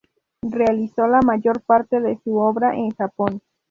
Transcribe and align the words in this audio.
Realizó 0.49 1.05
la 1.05 1.19
mayor 1.21 1.61
parte 1.61 1.99
de 1.99 2.17
su 2.23 2.35
obra 2.37 2.73
en 2.75 2.89
Japón. 2.89 3.39